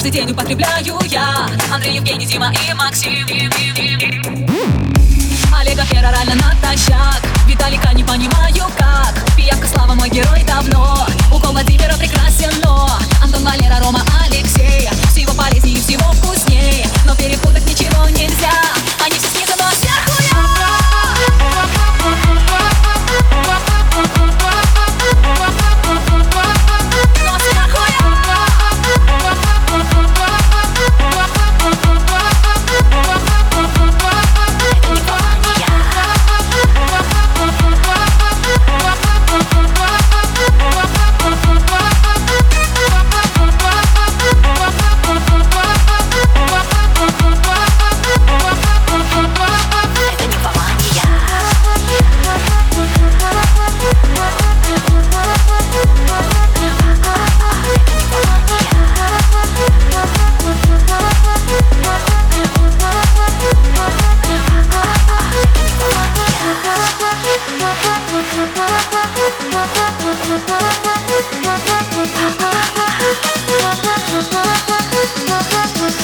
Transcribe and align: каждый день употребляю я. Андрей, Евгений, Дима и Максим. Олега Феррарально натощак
каждый 0.00 0.12
день 0.12 0.30
употребляю 0.30 0.98
я. 1.08 1.46
Андрей, 1.70 1.96
Евгений, 1.96 2.24
Дима 2.24 2.50
и 2.66 2.72
Максим. 2.72 3.12
Олега 5.54 5.84
Феррарально 5.84 6.36
натощак 6.36 7.29